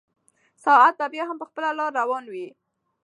ساعت 0.63 0.93
به 0.99 1.07
بیا 1.13 1.23
هم 1.29 1.37
په 1.41 1.45
خپله 1.49 1.69
لاره 1.79 1.95
روان 1.99 2.23
وي. 2.33 2.47